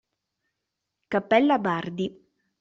[1.13, 2.09] Cappella Bardi